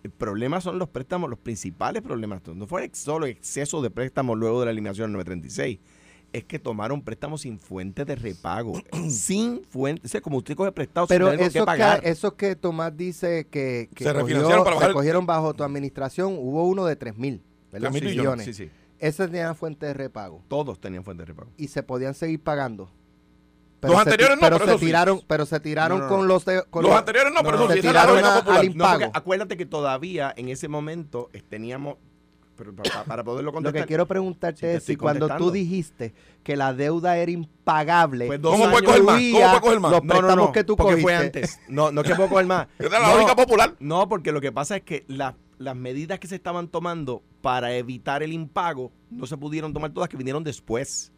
[0.03, 2.41] El problema son los préstamos, los principales problemas.
[2.55, 5.79] No fue solo exceso de préstamos luego de la eliminación del 936.
[6.33, 8.73] Es que tomaron préstamos sin fuente de repago.
[9.09, 10.01] sin fuente.
[10.05, 12.01] O sea, como usted coge prestado Pero sin tener eso que pagar.
[12.01, 16.35] que, eso que Tomás dice que, que Se cogió- para se cogieron bajo tu administración,
[16.39, 17.41] hubo uno de 3 mil,
[17.71, 17.91] ¿verdad?
[17.91, 18.45] 3.000 Sí, millones.
[18.45, 18.69] Sí, sí.
[18.99, 21.51] Ese tenía fuente de repago Todos tenían fuente de repago.
[21.57, 22.89] y se podían seguir pagando.
[23.81, 24.85] Los se anteriores no, pero pero se sí.
[24.85, 26.17] tiraron, pero se tiraron No, no, no.
[26.17, 28.85] con los de, con Los los- anteriores no, pero no, se tiraron a- al No,
[28.85, 29.11] porque Pago.
[29.13, 31.97] acuérdate que todavía en ese momento eh, teníamos,
[32.55, 36.13] pero pa- pa- para, poderlo Lo que quiero preguntarte te es si cuando tú dijiste
[36.43, 39.15] que la deuda era impagable, Pues ¿Cómo puede coger más?
[39.15, 39.91] ¿Cómo incluía puede coger más?
[39.91, 41.03] los No, no, préstamos no, que tú porque cogiste.
[41.03, 41.59] fue antes.
[41.67, 42.67] No, no es que puedo coger más.
[42.79, 43.75] Esa es la No, lógica popular.
[43.79, 47.73] No, porque lo que pasa es que la- las medidas que se estaban tomando para
[47.75, 51.11] evitar el impago no se pudieron tomar todas, que vinieron después.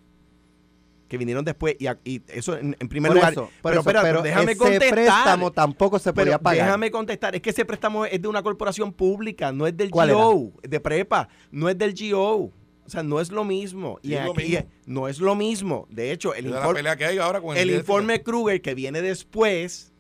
[1.08, 1.76] Que vinieron después.
[1.80, 3.32] Y, y eso en, en primer Por lugar.
[3.34, 4.90] eso, por pero, eso, espérate, pero déjame ese contestar.
[4.92, 6.66] préstamo tampoco se Pero podía pagar.
[6.66, 7.36] déjame contestar.
[7.36, 10.80] Es que ese préstamo es de una corporación pública, no es del ¿Cuál GO, de
[10.80, 12.52] prepa, no es del GO.
[12.88, 14.00] O sea, no es lo mismo.
[14.04, 14.66] Sí, es lo aquí- mismo.
[14.86, 15.88] no es lo mismo.
[15.90, 18.74] De hecho, el la informe, pelea que hay ahora con el el informe Kruger que
[18.76, 19.92] viene después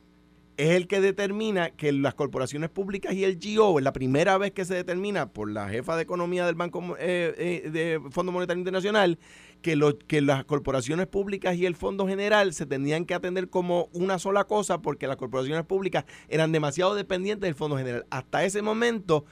[0.58, 4.52] es el que determina que las corporaciones públicas y el GO, es la primera vez
[4.52, 8.60] que se determina por la jefa de economía del Banco eh, eh, de Fondo Monetario
[8.60, 9.20] Internacional,
[9.66, 13.90] que, lo- que las corporaciones públicas y el Fondo General se tenían que atender como
[13.94, 18.06] una sola cosa porque las corporaciones públicas eran demasiado dependientes del Fondo General.
[18.12, 19.26] Hasta ese momento,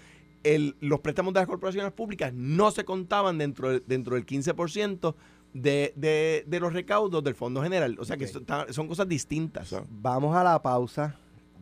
[0.44, 5.14] el- los préstamos de las corporaciones públicas no se contaban dentro, del- dentro del 15%
[5.54, 7.96] de, de, de los recaudos del Fondo General.
[8.00, 9.76] O sea que son cosas distintas.
[9.92, 11.16] Vamos a la pausa.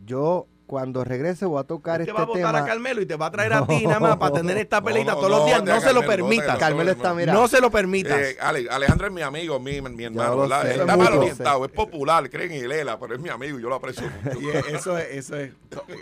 [0.06, 2.60] Yo, cuando regrese, voy a tocar Te este va a votar tema.
[2.60, 5.04] a Carmelo y te va a traer a ti nada más para tener esta No,
[5.04, 5.64] no, todos los días.
[5.66, 6.58] No se lo permitas.
[6.58, 7.34] Carmelo está, mira.
[7.34, 8.18] No se lo permitas.
[8.18, 11.10] Eh, Ale- Alejandro es mi amigo, mi, mi hermano, sé, Está mucho.
[11.10, 14.04] mal orientado, es popular, creen en Lela, pero es mi amigo y yo lo aprecio
[14.24, 14.40] mucho.
[14.40, 15.52] Y eso es, eso es,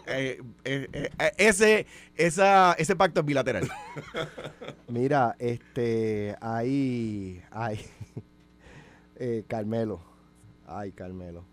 [0.06, 3.68] eh, eh, eh, eh, ese, esa, ese pacto es bilateral.
[4.88, 7.84] Mira, este, ahí, ay,
[9.16, 10.00] eh, Carmelo,
[10.68, 11.44] ay, Carmelo.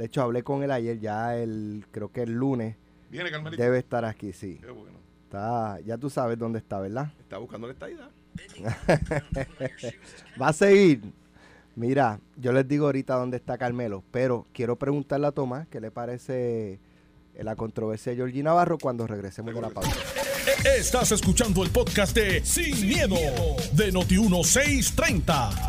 [0.00, 2.74] De hecho, hablé con él ayer, ya el, creo que el lunes
[3.10, 3.62] Viene Carmelito.
[3.62, 4.56] debe estar aquí, sí.
[4.58, 4.96] Qué bueno.
[5.24, 7.12] Está, ya tú sabes dónde está, ¿verdad?
[7.20, 8.08] Está buscando la estadidad.
[10.40, 11.02] Va a seguir.
[11.76, 15.90] Mira, yo les digo ahorita dónde está Carmelo, pero quiero preguntarle a Tomás qué le
[15.90, 16.80] parece
[17.38, 19.92] la controversia de Georgie Navarro cuando regresemos de la pausa.
[20.78, 23.16] Estás escuchando el podcast de Sin, miedo,
[23.74, 25.68] de Noti1630.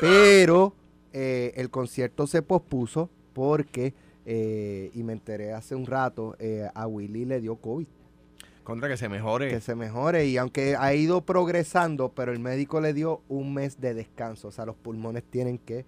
[0.00, 0.74] Pero
[1.12, 3.94] eh, el concierto se pospuso porque,
[4.24, 7.86] eh, y me enteré hace un rato, eh, a Willy le dio COVID.
[8.64, 9.48] Contra que se mejore.
[9.48, 13.80] Que se mejore y aunque ha ido progresando, pero el médico le dio un mes
[13.80, 14.48] de descanso.
[14.48, 15.84] O sea, los pulmones tienen que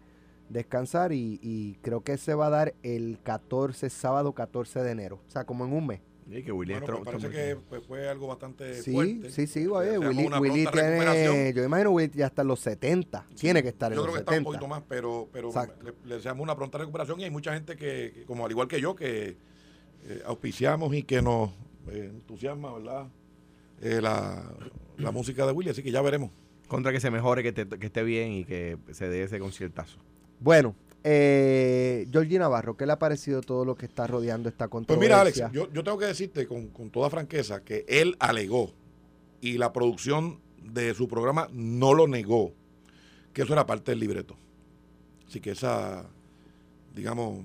[0.48, 5.20] descansar y, y creo que se va a dar el 14, sábado 14 de enero.
[5.26, 6.00] O sea, como en un mes.
[6.28, 9.30] Sí, que Willy Bueno, pues parece que pues, fue algo bastante Sí, fuerte.
[9.30, 13.62] sí, sí, oye, Willy, Willy tiene, yo imagino Willy ya está en los 70, tiene
[13.62, 14.48] que estar en Yo los creo que está un 70.
[14.50, 15.84] poquito más, pero, pero Exacto.
[15.84, 18.68] le, le deseamos una pronta recuperación y hay mucha gente que, que, como al igual
[18.68, 19.36] que yo, que
[20.06, 21.50] eh, auspiciamos y que nos
[21.90, 23.06] eh, entusiasma, ¿verdad?
[23.82, 24.50] Eh, la,
[24.96, 26.30] la música de Willy, así que ya veremos.
[26.68, 29.98] Contra que se mejore, que, te- que esté bien y que se dé ese conciertazo.
[30.40, 34.86] Bueno, eh, Georgie Navarro, ¿qué le ha parecido todo lo que está rodeando esta Pues
[34.86, 35.04] controversia?
[35.06, 38.72] mira, Alex, yo, yo tengo que decirte con, con toda franqueza que él alegó
[39.40, 42.54] y la producción de su programa no lo negó,
[43.34, 44.36] que eso era parte del libreto.
[45.28, 46.06] Así que esa,
[46.94, 47.44] digamos,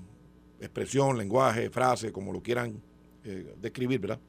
[0.59, 2.81] expresión, lenguaje, frase, como lo quieran
[3.25, 4.19] eh, describir, ¿verdad?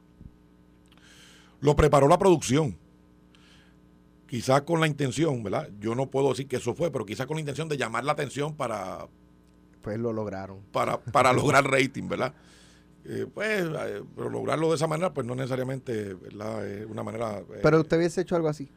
[1.60, 2.76] Lo preparó la producción.
[4.26, 5.68] Quizás con la intención, ¿verdad?
[5.80, 8.12] Yo no puedo decir que eso fue, pero quizás con la intención de llamar la
[8.12, 9.08] atención para,
[9.82, 10.60] Pues lo lograron.
[10.72, 12.34] para, para lograr rating, ¿verdad?
[13.04, 16.66] Eh, pues, eh, pero lograrlo de esa manera, pues no necesariamente, ¿verdad?
[16.68, 17.38] Es una manera...
[17.38, 18.68] eh, Pero usted hubiese hecho algo así.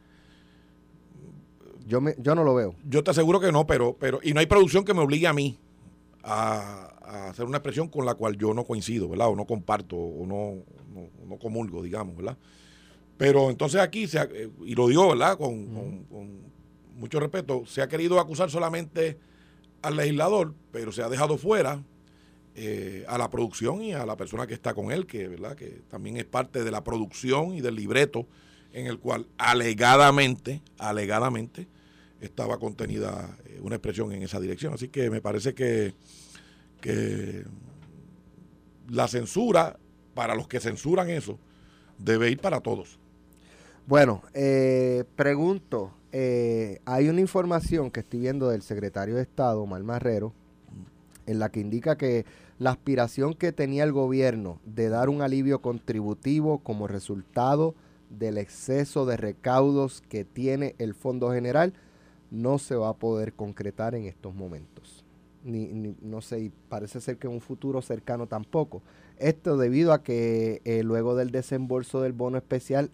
[1.86, 2.74] Yo, me, yo no lo veo.
[2.88, 5.34] Yo te aseguro que no, pero, pero, y no hay producción que me obligue a
[5.34, 5.58] mí
[6.22, 9.28] a, a hacer una expresión con la cual yo no coincido, ¿verdad?
[9.28, 10.62] O no comparto, o no,
[10.94, 12.38] no, no comulgo, digamos, ¿verdad?
[13.18, 14.28] Pero entonces aquí, se ha-
[14.64, 15.36] y lo digo, ¿verdad?
[15.36, 16.38] Con, con- con
[16.96, 19.18] mucho respeto, se ha querido acusar solamente
[19.84, 21.82] al legislador, pero se ha dejado fuera
[22.54, 25.54] eh, a la producción y a la persona que está con él, que, ¿verdad?
[25.54, 28.26] que también es parte de la producción y del libreto
[28.72, 31.68] en el cual alegadamente, alegadamente,
[32.20, 34.72] estaba contenida eh, una expresión en esa dirección.
[34.72, 35.94] Así que me parece que,
[36.80, 37.44] que
[38.88, 39.78] la censura,
[40.14, 41.38] para los que censuran eso,
[41.98, 42.98] debe ir para todos.
[43.86, 49.82] Bueno, eh, pregunto, eh, hay una información que estoy viendo del secretario de Estado, Omar
[49.82, 50.32] Marrero,
[51.26, 52.24] en la que indica que
[52.60, 57.74] la aspiración que tenía el gobierno de dar un alivio contributivo como resultado
[58.10, 61.72] del exceso de recaudos que tiene el Fondo General
[62.30, 65.04] no se va a poder concretar en estos momentos.
[65.42, 68.82] Ni, ni- no sé, y parece ser que en un futuro cercano tampoco.
[69.18, 72.90] Esto debido a que eh, luego del desembolso del bono especial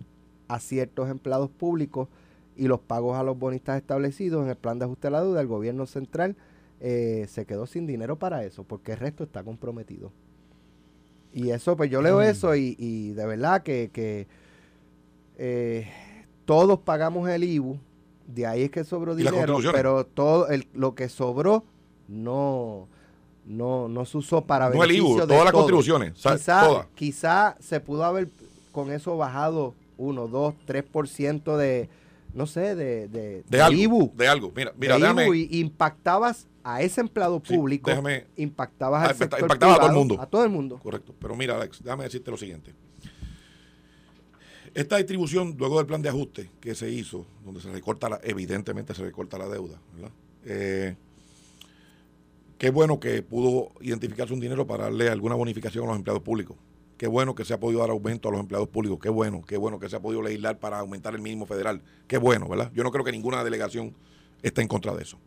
[0.49, 2.09] a ciertos empleados públicos
[2.61, 5.41] y los pagos a los bonistas establecidos en el plan de ajuste a la deuda,
[5.41, 6.37] el gobierno central
[6.79, 10.13] eh, se quedó sin dinero para eso, porque el resto está comprometido.
[11.33, 14.27] Y eso, pues yo leo eso y, y de verdad que, que,
[15.39, 15.91] eh,
[16.45, 17.79] todos pagamos el IBU,
[18.27, 21.65] de ahí es que sobró dinero, pero todo el, lo que sobró
[22.09, 22.89] no,
[23.47, 27.57] no, no se usó para No el IBU, beneficio de todas las contribuciones, Quizá, quizá
[27.59, 28.29] se pudo haber
[28.71, 31.89] con eso bajado 1, 2, 3% de,
[32.35, 33.81] no sé, de, de, De algo.
[33.81, 34.13] IBU.
[34.17, 34.53] De algo.
[34.55, 35.25] Mira, mira, de déjame.
[35.25, 39.77] IBU y impactabas a ese empleado Sí, público, déjame- impactabas Ah, al sector impactaba a
[39.79, 40.21] todo el mundo.
[40.21, 40.79] A todo el mundo.
[40.83, 41.15] Correcto.
[41.19, 42.75] Pero mira, Alex, déjame decirte lo siguiente.
[44.75, 48.95] Esta distribución, luego del plan de ajuste que se hizo, donde se recorta, la, evidentemente
[48.95, 50.11] se recorta la deuda, ¿verdad?
[50.45, 50.97] Eh,
[52.57, 56.57] qué bueno que pudo identificarse un dinero para darle alguna bonificación a los empleados públicos.
[57.01, 58.99] Qué bueno que se ha podido dar aumento a los empleados públicos.
[59.01, 61.81] Qué bueno, qué bueno que se ha podido legislar para aumentar el mínimo federal.
[62.07, 62.71] Qué bueno, ¿verdad?
[62.75, 63.95] Yo no creo que ninguna delegación
[64.43, 65.19] esté en contra de eso.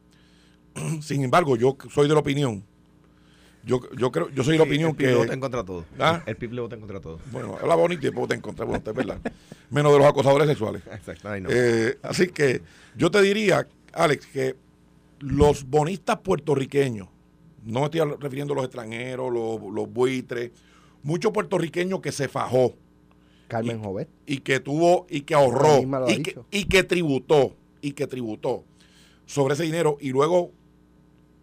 [1.01, 2.63] Sin embargo, yo soy de la opinión,
[3.65, 5.65] yo, yo creo, yo soy de la opinión el que le vota en contra de
[5.65, 5.85] todo.
[5.97, 6.21] ¿Ah?
[6.27, 7.19] El PIB le vota en contra de todo.
[7.31, 9.17] bueno, habla bonito y después te encontré, bueno, es verdad.
[9.71, 10.83] Menos de los acosadores sexuales.
[10.91, 11.27] Exacto.
[11.27, 11.49] Ay, no.
[11.51, 12.61] Eh, así que
[12.95, 14.55] yo te diría, Alex, que
[15.21, 17.07] los bonistas puertorriqueños,
[17.63, 20.51] no me estoy refiriendo a los extranjeros, los, los buitres,
[21.03, 22.73] muchos puertorriqueños que se fajó
[23.47, 24.09] Carmen Jovet.
[24.25, 28.63] y que tuvo y que ahorró y que, y que tributó y que tributó
[29.25, 30.51] sobre ese dinero y luego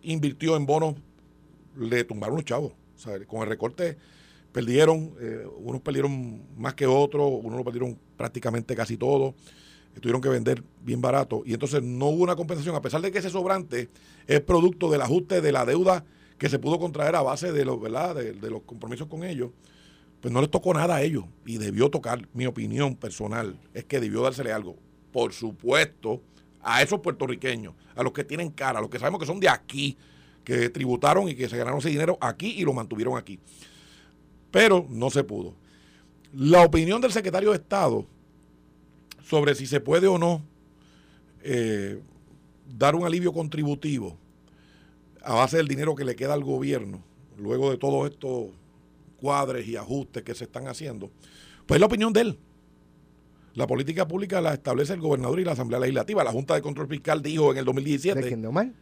[0.03, 0.94] invirtió en bonos,
[1.77, 2.73] le tumbaron los chavos.
[2.96, 3.96] O sea, con el recorte
[4.53, 9.35] perdieron, eh, unos perdieron más que otros, unos lo perdieron prácticamente casi todo,
[10.01, 13.18] tuvieron que vender bien barato y entonces no hubo una compensación, a pesar de que
[13.18, 13.88] ese sobrante
[14.27, 16.05] es producto del ajuste de la deuda
[16.40, 18.14] que se pudo contraer a base de los, ¿verdad?
[18.14, 19.50] de, los compromisos con ellos
[20.22, 24.00] pues no les tocó nada a ellos y debió tocar, mi opinión personal, es que
[24.00, 24.76] debió dársele algo.
[25.12, 26.22] Por supuesto,
[26.62, 29.48] a esos puertorriqueños, a los que tienen cara, a los que sabemos que son de
[29.48, 29.96] aquí,
[30.44, 33.38] que tributaron y que se ganaron ese dinero aquí y lo mantuvieron aquí.
[34.50, 35.55] Pero no se pudo.
[36.35, 38.07] La opinión del secretario de Estado
[39.22, 40.42] sobre si se puede o no
[41.42, 42.03] eh,
[42.66, 44.18] dar un alivio contributivo
[45.22, 47.02] a base del dinero que le queda al gobierno,
[47.37, 48.50] luego de todo esto
[49.16, 51.11] cuadres y ajustes que se están haciendo,
[51.66, 52.38] pues es la opinión de él.
[53.54, 56.22] La política pública la establece el gobernador y la Asamblea Legislativa.
[56.24, 58.72] La Junta de Control Fiscal dijo en el ¿De 2017, quién, de Omar?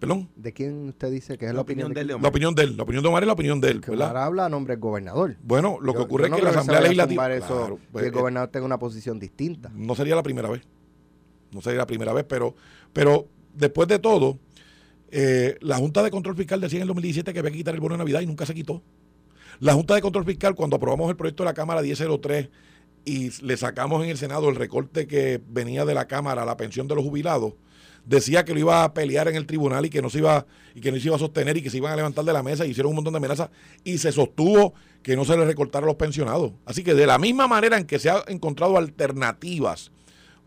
[0.00, 2.20] perdón, ¿De quién usted dice que es La la, opinión opinión de él, de de
[2.20, 3.80] la opinión de él, la opinión de Omar es la opinión de él.
[3.86, 5.36] Omar habla a nombre del gobernador.
[5.42, 8.12] Bueno, lo que ocurre no es que la Asamblea Legislativa eso, Claro, que pues, el
[8.12, 9.70] gobernador tenga una posición distinta.
[9.74, 10.62] no sería la primera vez.
[11.52, 12.54] No sería la primera vez, pero,
[12.92, 14.38] pero después de todo,
[15.16, 17.80] eh, la Junta de Control Fiscal decía en el 2017 que había que quitar el
[17.80, 18.82] bono de Navidad y nunca se quitó.
[19.60, 22.48] La Junta de Control Fiscal, cuando aprobamos el proyecto de la Cámara 1003
[23.04, 26.56] y le sacamos en el Senado el recorte que venía de la Cámara a la
[26.56, 27.52] pensión de los jubilados,
[28.04, 30.80] decía que lo iba a pelear en el tribunal y que no se iba y
[30.80, 32.66] que no se iba a sostener y que se iban a levantar de la mesa
[32.66, 33.50] y hicieron un montón de amenazas
[33.84, 34.74] y se sostuvo
[35.04, 36.54] que no se le recortara a los pensionados.
[36.64, 39.92] Así que de la misma manera en que se han encontrado alternativas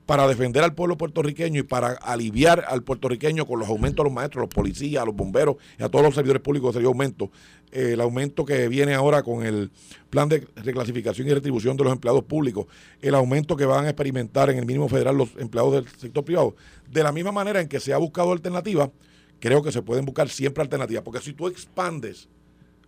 [0.07, 4.13] para defender al pueblo puertorriqueño y para aliviar al puertorriqueño con los aumentos a los
[4.13, 6.87] maestros, a los policías, a los bomberos y a todos los servidores públicos se dio
[6.87, 7.29] aumento.
[7.73, 9.69] Eh, el aumento que viene ahora con el
[10.09, 12.67] plan de reclasificación y retribución de los empleados públicos,
[13.01, 16.55] el aumento que van a experimentar en el mínimo federal los empleados del sector privado.
[16.89, 18.89] De la misma manera en que se ha buscado alternativas,
[19.41, 22.29] creo que se pueden buscar siempre alternativas, porque si tú expandes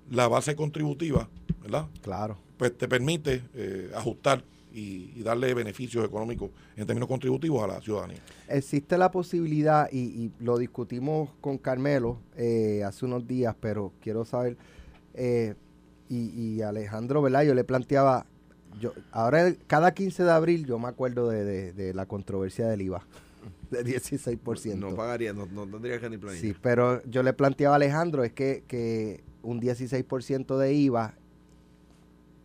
[0.10, 1.28] la base contributiva,
[1.62, 1.88] ¿verdad?
[2.02, 2.38] Claro.
[2.56, 4.42] pues te permite eh, ajustar
[4.74, 8.20] y, y darle beneficios económicos en términos contributivos a la ciudadanía.
[8.48, 14.26] Existe la posibilidad, y, y lo discutimos con Carmelo eh, hace unos días, pero quiero
[14.26, 14.58] saber,
[15.14, 15.56] eh,
[16.08, 17.44] y, y Alejandro, ¿verdad?
[17.44, 18.26] Yo le planteaba,
[18.80, 22.82] yo ahora cada 15 de abril yo me acuerdo de, de- de la controversia del
[22.82, 23.06] IVA,
[23.72, 24.76] de 16%.
[24.76, 26.42] No pagaría, no, no tendría que ni planilla.
[26.42, 31.14] Sí, pero yo le planteaba a Alejandro es que, que un 16% de IVA,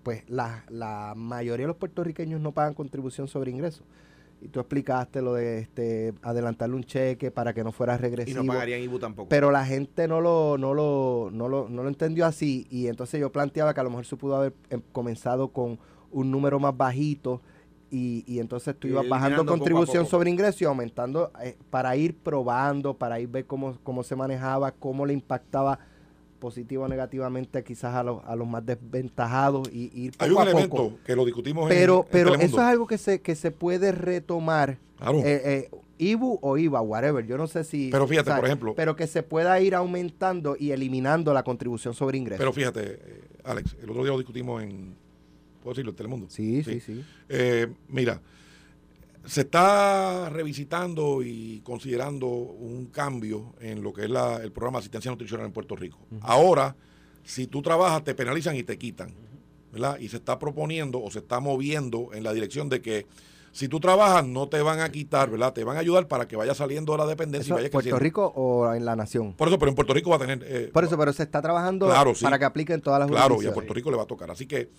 [0.04, 3.82] pues la, la mayoría de los puertorriqueños no pagan contribución sobre ingresos.
[4.40, 8.42] Y tú explicaste lo de este adelantarle un cheque para que no fuera y regresivo.
[8.42, 9.28] no pagarían IBU tampoco.
[9.30, 13.20] Pero la gente no lo, no, lo, no, lo, no lo entendió así y entonces
[13.20, 15.78] yo planteaba que a lo mejor se pudo haber em, comenzado con
[16.12, 17.40] un número más bajito
[17.90, 20.10] y, y entonces tú Y ibas bajando poco contribución poco.
[20.10, 24.72] sobre ingresos y aumentando eh, para ir probando, para ir ver cómo, cómo se manejaba,
[24.72, 25.78] cómo le impactaba
[26.44, 30.38] positivo o negativamente quizás a los, a los más desventajados y ir poco Hay un
[30.38, 30.98] a elemento poco.
[31.04, 32.44] que lo discutimos Pero, en, en pero Telemundo.
[32.46, 35.18] eso es algo que se, que se puede retomar Claro.
[35.20, 37.24] eh, eh, IBU o IVA, whatever.
[37.26, 37.88] Yo no sé si.
[37.90, 42.18] Pero fíjate, por ejemplo- Pero que se pueda ir aumentando y eliminando la contribución sobre
[42.18, 42.38] ingresos.
[42.40, 44.94] Pero fíjate, eh, Alex, el otro día lo discutimos en,
[45.62, 45.90] ¿puedo decirlo?
[45.92, 46.26] En Telemundo.
[46.28, 47.02] sí, sí, sí.
[47.28, 48.20] Eh, mira,
[49.26, 54.82] se está revisitando y considerando un cambio en lo que es la- el programa de
[54.82, 55.98] asistencia nutricional en Puerto Rico.
[56.20, 56.76] Ahora,
[57.22, 59.14] si tú trabajas, te penalizan y te quitan.
[59.72, 59.98] ¿verdad?
[59.98, 63.06] Y se está proponiendo o se está moviendo en la dirección de que
[63.50, 65.52] si tú trabajas, no te van a quitar, ¿verdad?
[65.52, 67.98] Te van a ayudar para que vaya saliendo la dependencia Eso, y vaya ¿Puerto creciendo.
[67.98, 69.32] Rico o en la nación?
[69.32, 70.44] Por eso, pero en Puerto Rico va a tener.
[70.46, 72.22] eh, Por eso, pero se está trabajando Claro, sí.
[72.24, 73.52] para que apliquen todas las Claro, y a.
[73.52, 74.30] Puerto Rico le va a tocar.
[74.30, 74.70] Así que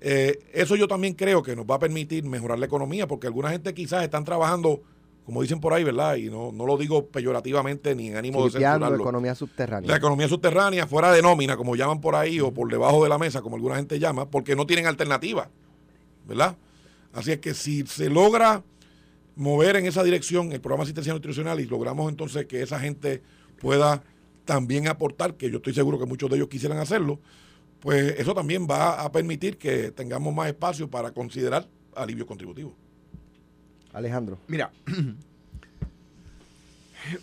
[0.00, 3.50] Eh, eso yo también creo que nos va a permitir mejorar la economía, porque alguna
[3.50, 4.80] gente quizás están trabajando,
[5.24, 6.16] como dicen por ahí, ¿verdad?
[6.16, 8.96] Y no, no lo digo peyorativamente ni en ánimo de censurarlo.
[8.96, 9.90] economía subterránea.
[9.90, 13.18] La economía subterránea, fuera de nómina, como llaman por ahí, o por debajo de la
[13.18, 15.50] mesa, como alguna gente llama, porque no tienen alternativa,
[16.26, 16.56] ¿verdad?
[17.12, 18.62] Así es que si se logra
[19.36, 23.22] mover en esa dirección el programa asistencial nutricional y logramos entonces que esa gente
[23.58, 24.02] pueda
[24.44, 27.20] también aportar, que yo estoy seguro que muchos de ellos quisieran hacerlo,
[27.80, 32.74] pues eso también va a permitir que tengamos más espacio para considerar alivio contributivo.
[33.92, 34.38] Alejandro.
[34.46, 34.70] Mira,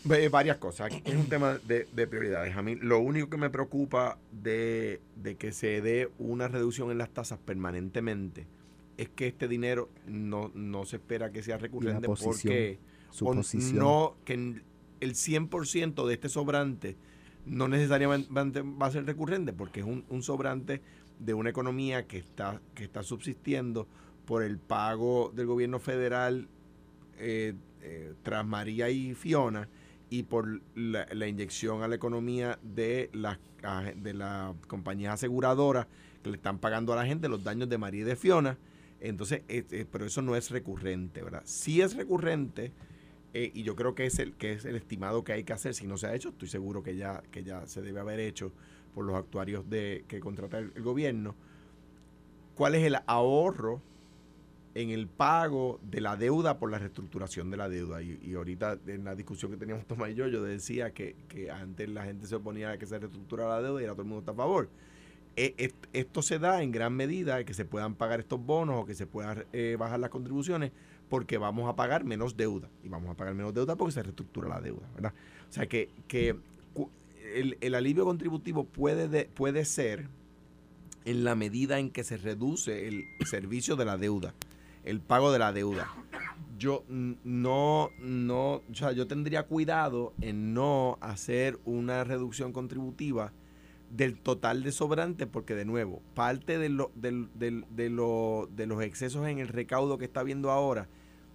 [0.03, 0.87] ve- varias cosas.
[0.87, 2.55] Aquí Es un tema de, de prioridades.
[2.55, 6.97] A mí lo único que me preocupa de, de que se dé una reducción en
[6.97, 8.47] las tasas permanentemente
[8.97, 12.79] es que este dinero no, no se espera que sea recurrente posición, porque
[13.11, 13.75] Su o posición.
[13.77, 16.97] no que el 100% de este sobrante
[17.47, 20.81] no necesariamente va a ser recurrente porque es un, sobrante
[21.19, 23.87] de una economía que está que está subsistiendo
[24.25, 26.47] por el pago del gobierno federal
[27.17, 29.67] eh, eh, tras María y Fiona
[30.09, 33.39] y por la, la inyección a la economía de las
[33.95, 35.87] de las compañías aseguradoras
[36.23, 38.57] que le están pagando a la gente los daños de María y de Fiona.
[38.99, 42.71] Entonces eh, eh, pero eso no es recurrente verdad sí es recurrente
[43.39, 45.75] eh, y yo creo que es el que es el estimado que hay que hacer
[45.75, 48.51] si no se ha hecho estoy seguro que ya que ya se debe haber hecho
[48.95, 51.35] por los actuarios de que contrata el, gobierno
[52.55, 53.79] cuál es el ahorro
[54.73, 58.01] en el pago de la deuda por la reestructuración de la deuda.
[58.01, 61.89] Y, ahorita en la discusión que teníamos Tomás y yo, yo decía que, que antes
[61.89, 64.31] la gente se oponía a que se reestructurara la deuda y ahora todo el mundo
[64.31, 64.69] a favor.
[65.35, 68.85] Eh, est- esto se da en gran medida que se puedan pagar estos bonos o
[68.85, 70.71] que se puedan eh, bajar las contribuciones
[71.09, 72.69] porque vamos a pagar menos deuda.
[72.83, 75.13] Y vamos a pagar menos deuda porque se reestructura la deuda, ¿verdad?
[75.49, 76.35] O sea que, que
[77.35, 80.07] el, el alivio contributivo puede, de- puede ser
[81.05, 84.33] en la medida en que se reduce el servicio de la deuda,
[84.83, 85.87] el pago de la deuda.
[86.59, 93.31] Yo no, no, o sea, yo tendría cuidado en no hacer una reducción contributiva
[93.89, 98.67] del total de sobrante, porque de nuevo, parte de, lo, del- del- de, lo- de
[98.67, 100.87] los excesos en el recaudo que está viendo ahora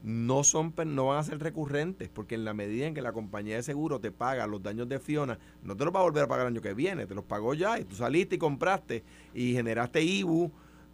[0.05, 3.55] no son no van a ser recurrentes, porque en la medida en que la compañía
[3.57, 6.29] de seguro te paga los daños de Fiona, no te los va a volver a
[6.29, 9.53] pagar el año que viene, te los pagó ya y tú saliste y compraste y
[9.53, 10.51] generaste IBU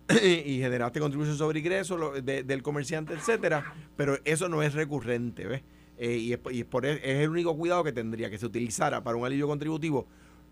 [0.23, 5.63] y generaste contribución sobre ingresos de- del comerciante, etcétera, pero eso no es recurrente, ¿ves?
[5.97, 9.03] Eh, y es, y es por es el único cuidado que tendría que se utilizara
[9.03, 10.07] para un alivio contributivo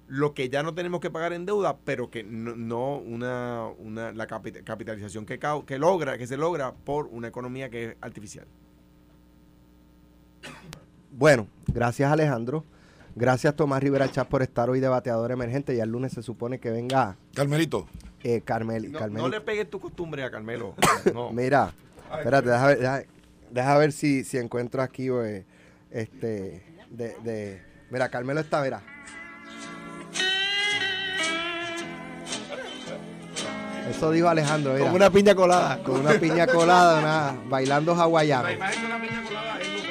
[0.08, 4.12] lo que ya no tenemos que pagar en deuda, pero que no, no una, una
[4.12, 8.46] la capi- capitalización que, que logra, que se logra por una economía que es artificial.
[11.12, 12.64] Bueno, gracias Alejandro.
[13.14, 15.74] Gracias Tomás Rivera Chávez por estar hoy de bateador emergente.
[15.74, 17.86] Y el lunes se supone que venga Carmelito,
[18.22, 18.92] eh, Carmel.
[18.92, 19.22] No, Carmelito.
[19.28, 20.74] no le pegues tu costumbre a Carmelo.
[21.14, 21.32] No.
[21.32, 21.72] Mira,
[22.18, 23.02] espérate, deja ver, deja,
[23.50, 25.46] deja ver si, si encuentro aquí, eh,
[25.90, 28.82] este, de, de, mira, Carmelo está, mira.
[33.90, 34.84] Eso dijo Alejandro, mira.
[34.84, 35.78] Como una piña colada.
[35.82, 38.50] con una piña colada, una, bailando hawaiano.
[38.50, 39.86] imagen de una piña colada es lo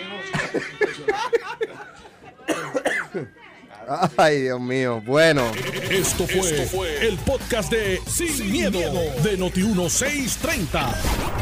[4.18, 5.02] Ay, Dios mío.
[5.06, 5.44] Bueno,
[5.90, 10.94] Esto fue, el podcast de Sin, miedo, de Noti1630.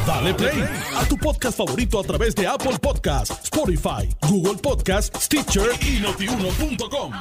[0.06, 0.63] Dale play
[0.96, 7.13] a tu podcast favorito a través de Apple Podcasts, Spotify, Google Podcasts, Stitcher y notiuno.com.